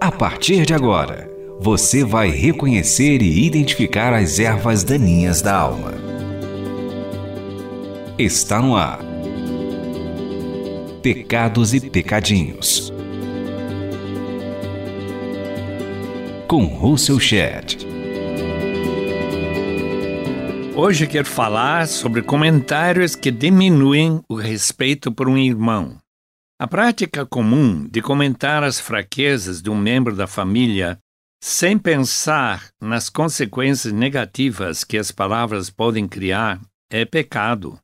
[0.00, 5.94] A partir de agora, você vai reconhecer e identificar as ervas daninhas da alma.
[8.18, 9.00] Está no ar.
[11.02, 12.92] Pecados e Pecadinhos.
[16.46, 17.86] Com Russell Shedd.
[20.76, 26.03] Hoje quero falar sobre comentários que diminuem o respeito por um irmão.
[26.56, 30.98] A prática comum de comentar as fraquezas de um membro da família
[31.42, 37.78] sem pensar nas consequências negativas que as palavras podem criar é pecado.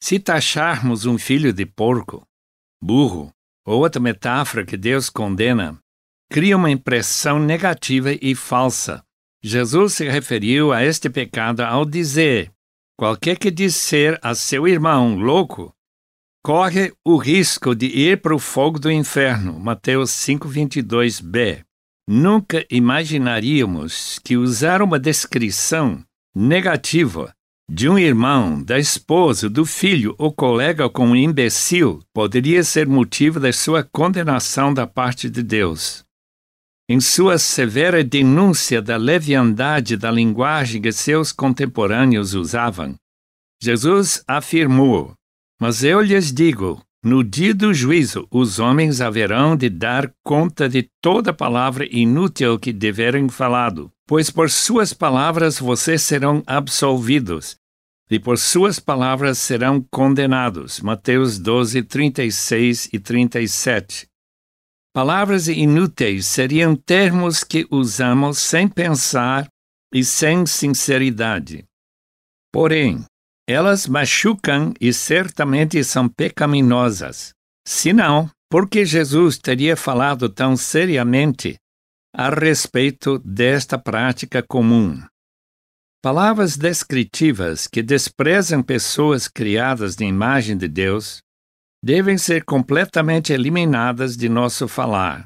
[0.00, 2.24] Se taxarmos um filho de porco,
[2.80, 3.32] burro
[3.66, 5.76] ou outra metáfora que Deus condena,
[6.30, 9.02] cria uma impressão negativa e falsa.
[9.42, 12.52] Jesus se referiu a este pecado ao dizer:
[12.96, 15.74] qualquer que disser a seu irmão louco
[16.44, 19.58] corre o risco de ir para o fogo do inferno.
[19.58, 21.64] Mateus 5:22b.
[22.06, 26.04] Nunca imaginaríamos que usar uma descrição
[26.36, 27.32] negativa
[27.66, 33.40] de um irmão, da esposa, do filho ou colega com um imbecil poderia ser motivo
[33.40, 36.04] da sua condenação da parte de Deus.
[36.86, 42.96] Em sua severa denúncia da leviandade da linguagem que seus contemporâneos usavam,
[43.62, 45.14] Jesus afirmou:
[45.60, 50.88] mas eu lhes digo: no dia do juízo, os homens haverão de dar conta de
[51.02, 57.58] toda palavra inútil que deverem falado, pois por suas palavras vocês serão absolvidos,
[58.10, 60.80] e por suas palavras serão condenados.
[60.80, 64.08] Mateus 12, 36 e 37.
[64.94, 69.46] Palavras inúteis seriam termos que usamos sem pensar
[69.92, 71.66] e sem sinceridade.
[72.50, 73.04] Porém,
[73.46, 77.32] elas machucam e certamente são pecaminosas.
[77.66, 81.56] Se não, por que Jesus teria falado tão seriamente
[82.14, 85.02] a respeito desta prática comum?
[86.02, 91.20] Palavras descritivas que desprezam pessoas criadas de imagem de Deus
[91.82, 95.24] devem ser completamente eliminadas de nosso falar.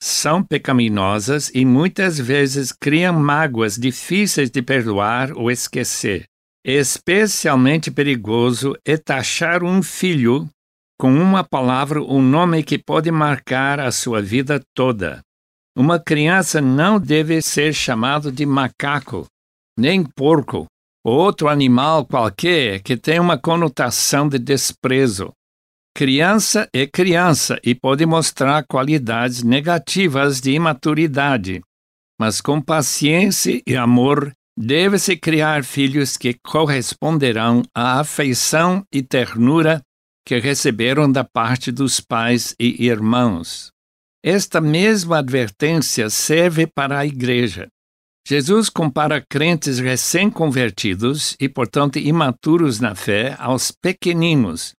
[0.00, 6.24] São pecaminosas e muitas vezes criam mágoas difíceis de perdoar ou esquecer.
[6.64, 10.48] Especialmente perigoso é taxar um filho
[10.96, 15.20] com uma palavra um nome que pode marcar a sua vida toda.
[15.76, 19.26] Uma criança não deve ser chamado de macaco,
[19.76, 20.66] nem porco,
[21.04, 25.32] ou outro animal qualquer que tenha uma conotação de desprezo.
[25.96, 31.60] Criança é criança e pode mostrar qualidades negativas de imaturidade,
[32.20, 39.82] mas com paciência e amor Deve-se criar filhos que corresponderão à afeição e ternura
[40.26, 43.70] que receberam da parte dos pais e irmãos.
[44.24, 47.66] Esta mesma advertência serve para a Igreja.
[48.26, 54.74] Jesus compara crentes recém-convertidos e, portanto, imaturos na fé aos pequeninos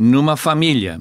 [0.00, 1.00] numa família.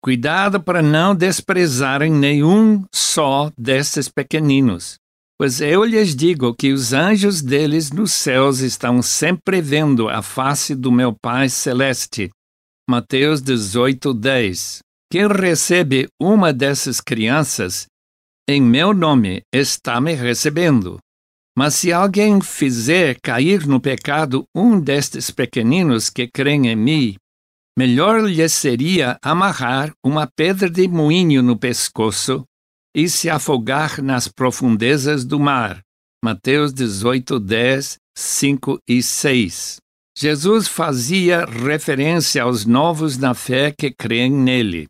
[0.00, 4.98] Cuidado para não desprezarem nenhum só desses pequeninos.
[5.38, 10.74] Pois eu lhes digo que os anjos deles nos céus estão sempre vendo a face
[10.74, 12.30] do meu Pai Celeste.
[12.88, 14.78] Mateus 18, 10.
[15.12, 17.86] Quem recebe uma dessas crianças,
[18.48, 20.98] em meu nome está me recebendo.
[21.54, 27.14] Mas se alguém fizer cair no pecado um destes pequeninos que creem em mim,
[27.78, 32.42] melhor lhe seria amarrar uma pedra de moinho no pescoço
[32.96, 35.82] e se afogar nas profundezas do mar.
[36.24, 39.76] Mateus 18, 10, 5 e 6.
[40.16, 44.86] Jesus fazia referência aos novos na fé que creem nele.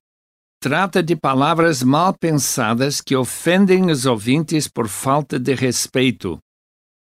[0.62, 6.39] Trata de palavras mal pensadas que ofendem os ouvintes por falta de respeito.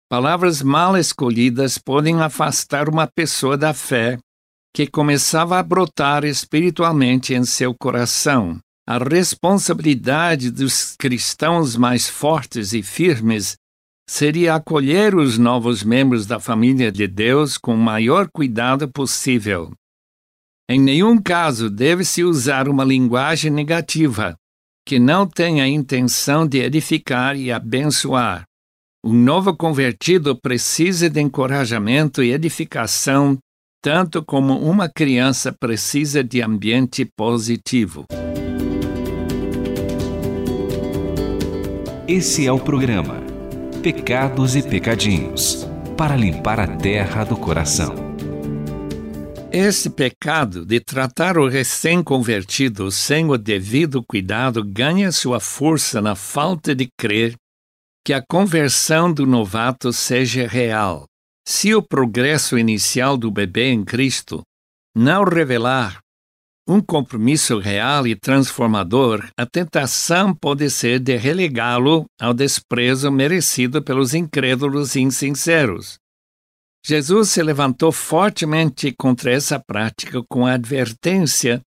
[0.09, 4.17] Palavras mal escolhidas podem afastar uma pessoa da fé
[4.73, 8.57] que começava a brotar espiritualmente em seu coração.
[8.85, 13.55] A responsabilidade dos cristãos mais fortes e firmes
[14.09, 19.71] seria acolher os novos membros da família de Deus com o maior cuidado possível.
[20.69, 24.35] Em nenhum caso deve-se usar uma linguagem negativa
[24.85, 28.43] que não tenha a intenção de edificar e abençoar.
[29.01, 33.37] O novo convertido precisa de encorajamento e edificação,
[33.81, 38.05] tanto como uma criança precisa de ambiente positivo.
[42.05, 43.23] Esse é o programa
[43.81, 45.65] Pecados e Pecadinhos
[45.97, 47.95] para limpar a terra do coração.
[49.49, 56.75] Esse pecado de tratar o recém-convertido sem o devido cuidado ganha sua força na falta
[56.75, 57.35] de crer
[58.05, 61.05] que a conversão do novato seja real.
[61.47, 64.41] Se o progresso inicial do bebê em Cristo
[64.93, 66.02] não revelar
[66.67, 74.13] um compromisso real e transformador, a tentação pode ser de relegá-lo ao desprezo merecido pelos
[74.13, 75.97] incrédulos e insinceros.
[76.85, 81.61] Jesus se levantou fortemente contra essa prática com a advertência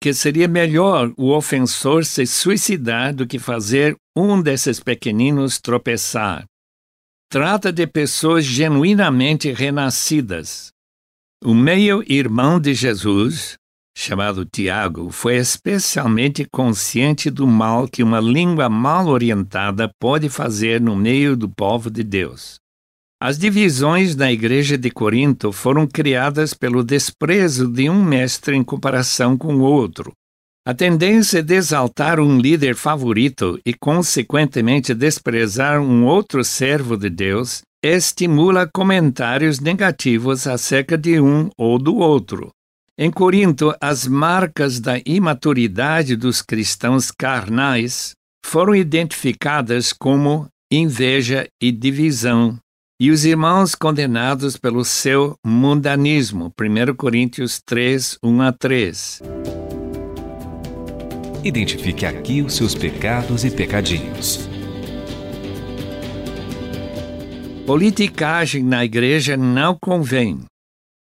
[0.00, 6.44] que seria melhor o ofensor se suicidar do que fazer um desses pequeninos tropeçar.
[7.30, 10.68] Trata de pessoas genuinamente renascidas.
[11.42, 13.56] O meio-irmão de Jesus,
[13.96, 20.96] chamado Tiago, foi especialmente consciente do mal que uma língua mal orientada pode fazer no
[20.96, 22.56] meio do povo de Deus.
[23.22, 29.38] As divisões na igreja de Corinto foram criadas pelo desprezo de um mestre em comparação
[29.38, 30.12] com o outro.
[30.66, 37.62] A tendência de exaltar um líder favorito e, consequentemente, desprezar um outro servo de Deus
[37.82, 42.50] estimula comentários negativos acerca de um ou do outro.
[42.96, 48.12] Em Corinto, as marcas da imaturidade dos cristãos carnais
[48.46, 52.56] foram identificadas como inveja e divisão,
[53.00, 56.52] e os irmãos condenados pelo seu mundanismo.
[56.56, 59.22] 1 Coríntios 3, 1 a 3.
[61.42, 64.48] Identifique aqui os seus pecados e pecadinhos.
[67.66, 70.44] Politicagem na igreja não convém.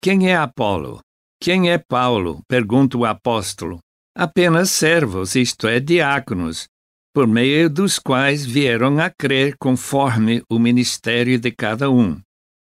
[0.02, 1.00] Quem é Apolo?
[1.40, 2.42] Quem é Paulo?
[2.48, 3.78] pergunta o apóstolo.
[4.16, 6.66] Apenas servos, isto é, diáconos,
[7.14, 12.20] por meio dos quais vieram a crer conforme o ministério de cada um.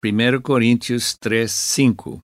[0.05, 2.20] 1 Coríntios 3, 5.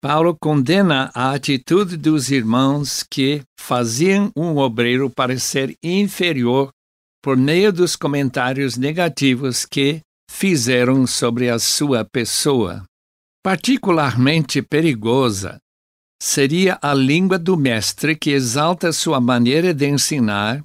[0.00, 6.70] Paulo condena a atitude dos irmãos que faziam um obreiro parecer inferior
[7.20, 10.00] por meio dos comentários negativos que
[10.30, 12.84] fizeram sobre a sua pessoa.
[13.42, 15.58] Particularmente perigosa
[16.22, 20.62] seria a língua do mestre que exalta sua maneira de ensinar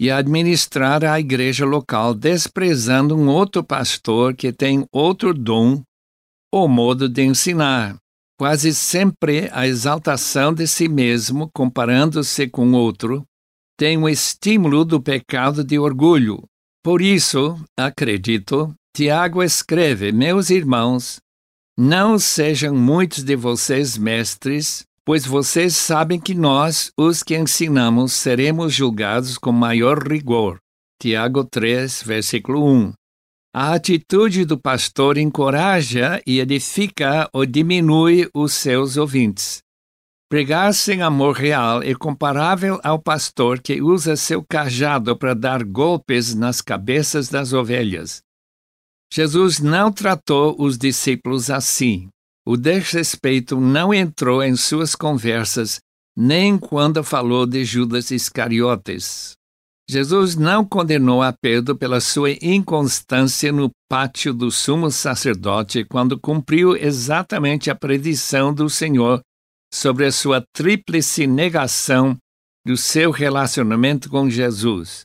[0.00, 5.82] e administrar a igreja local, desprezando um outro pastor que tem outro dom
[6.52, 7.96] ou modo de ensinar.
[8.36, 13.24] Quase sempre a exaltação de si mesmo, comparando-se com outro,
[13.78, 16.42] tem o estímulo do pecado de orgulho.
[16.82, 21.20] Por isso, acredito, Tiago escreve: Meus irmãos,
[21.76, 28.72] não sejam muitos de vocês mestres, pois vocês sabem que nós, os que ensinamos, seremos
[28.72, 30.58] julgados com maior rigor.
[31.00, 32.92] Tiago 3, versículo 1.
[33.54, 39.62] A atitude do pastor encoraja e edifica ou diminui os seus ouvintes.
[40.28, 46.34] Pregar sem amor real é comparável ao pastor que usa seu cajado para dar golpes
[46.34, 48.22] nas cabeças das ovelhas.
[49.12, 52.08] Jesus não tratou os discípulos assim.
[52.46, 55.80] O desrespeito não entrou em suas conversas,
[56.14, 59.32] nem quando falou de Judas Iscariotes.
[59.88, 66.76] Jesus não condenou a Pedro pela sua inconstância no pátio do sumo sacerdote quando cumpriu
[66.76, 69.20] exatamente a predição do Senhor
[69.72, 72.16] sobre a sua tríplice negação
[72.66, 75.02] do seu relacionamento com Jesus.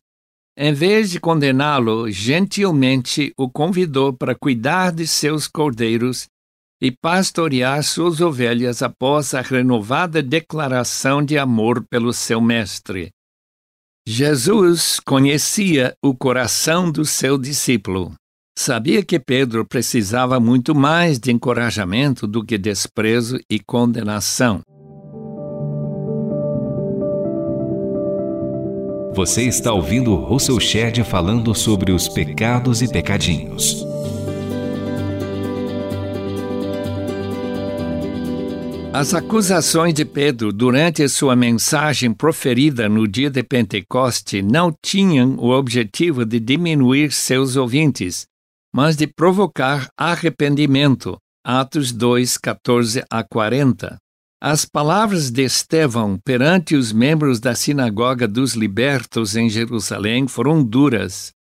[0.58, 6.28] Em vez de condená-lo, gentilmente o convidou para cuidar de seus cordeiros
[6.82, 13.10] e pastorear suas ovelhas após a renovada declaração de amor pelo seu mestre.
[14.08, 18.14] Jesus conhecia o coração do seu discípulo.
[18.58, 24.62] Sabia que Pedro precisava muito mais de encorajamento do que desprezo e condenação.
[29.14, 33.86] Você está ouvindo Russell Shedd falando sobre os pecados e pecadinhos.
[39.00, 45.52] As acusações de Pedro durante sua mensagem proferida no dia de Pentecoste não tinham o
[45.52, 48.26] objetivo de diminuir seus ouvintes,
[48.76, 51.18] mas de provocar arrependimento.
[51.46, 53.96] Atos 2, 14 a 40.
[54.44, 61.32] As palavras de Estevão perante os membros da Sinagoga dos Libertos em Jerusalém foram duras,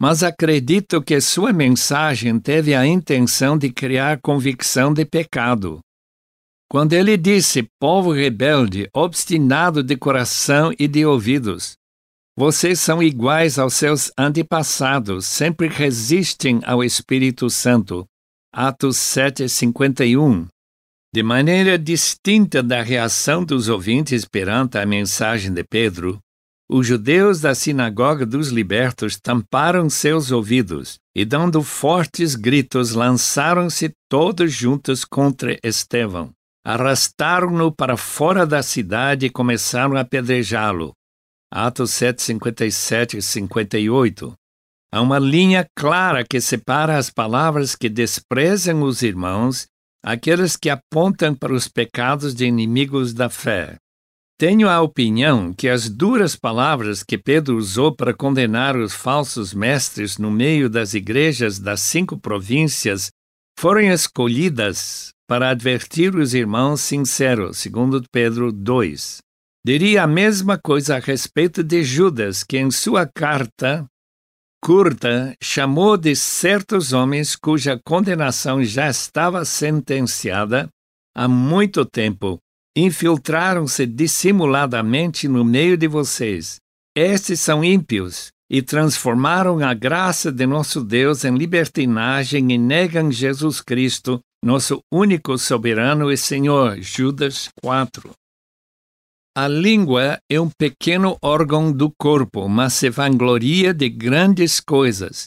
[0.00, 5.80] mas acredito que sua mensagem teve a intenção de criar convicção de pecado.
[6.72, 11.76] Quando ele disse, povo rebelde, obstinado de coração e de ouvidos,
[12.34, 18.06] vocês são iguais aos seus antepassados, sempre resistem ao Espírito Santo.
[18.50, 20.46] Atos 7, 51.
[21.14, 26.18] De maneira distinta da reação dos ouvintes perante a mensagem de Pedro,
[26.70, 34.50] os judeus da sinagoga dos libertos tamparam seus ouvidos e, dando fortes gritos, lançaram-se todos
[34.50, 36.32] juntos contra Estevão.
[36.64, 40.92] Arrastaram-no para fora da cidade e começaram a apedrejá-lo.
[41.50, 44.32] Atos 7, 57 e 58.
[44.94, 49.66] Há uma linha clara que separa as palavras que desprezam os irmãos,
[50.04, 53.76] aqueles que apontam para os pecados de inimigos da fé.
[54.38, 60.18] Tenho a opinião que as duras palavras que Pedro usou para condenar os falsos mestres
[60.18, 63.10] no meio das igrejas das cinco províncias
[63.58, 69.18] foram escolhidas para advertir os irmãos sinceros, segundo Pedro 2.
[69.64, 73.86] Diria a mesma coisa a respeito de Judas, que em sua carta
[74.62, 80.68] curta chamou de certos homens cuja condenação já estava sentenciada
[81.14, 82.38] há muito tempo
[82.76, 86.56] infiltraram-se dissimuladamente no meio de vocês.
[86.96, 93.60] Estes são ímpios e transformaram a graça de nosso Deus em libertinagem e negam Jesus
[93.60, 96.80] Cristo, nosso único soberano e Senhor.
[96.80, 98.10] Judas 4.
[99.36, 105.26] A língua é um pequeno órgão do corpo, mas se vangloria de grandes coisas.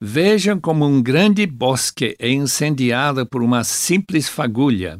[0.00, 4.98] Vejam como um grande bosque é incendiado por uma simples fagulha.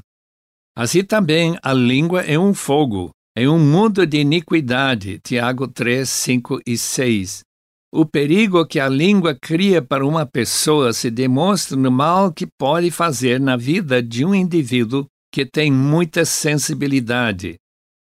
[0.77, 5.21] Assim também a língua é um fogo, é um mundo de iniquidade.
[5.21, 7.43] Tiago 3, 5 e 6.
[7.93, 12.89] O perigo que a língua cria para uma pessoa se demonstra no mal que pode
[12.89, 17.57] fazer na vida de um indivíduo que tem muita sensibilidade.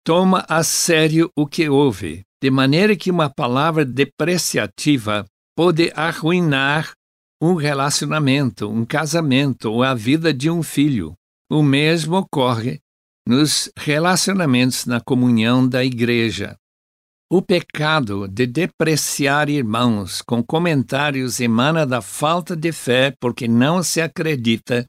[0.05, 5.25] Toma a sério o que ouve, de maneira que uma palavra depreciativa
[5.57, 6.93] pode arruinar
[7.41, 11.13] um relacionamento, um casamento ou a vida de um filho.
[11.51, 12.79] O mesmo ocorre
[13.27, 16.55] nos relacionamentos na comunhão da igreja.
[17.27, 23.99] O pecado de depreciar irmãos com comentários emana da falta de fé porque não se
[23.99, 24.85] acredita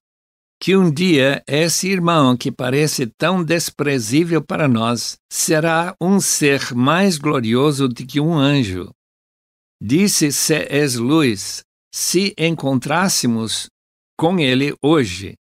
[0.60, 7.16] que um dia esse irmão que parece tão desprezível para nós será um ser mais
[7.16, 8.90] glorioso do que um anjo.
[9.82, 10.98] Disse C.S.
[10.98, 13.66] Lewis: se encontrássemos
[14.18, 15.34] com ele hoje,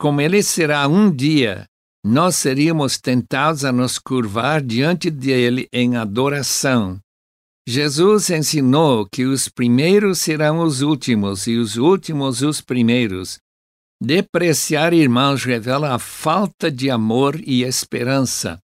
[0.00, 1.66] como ele será um dia,
[2.04, 6.98] nós seríamos tentados a nos curvar diante dele em adoração.
[7.68, 13.38] Jesus ensinou que os primeiros serão os últimos e os últimos os primeiros.
[14.00, 18.58] Depreciar irmãos revela a falta de amor e esperança.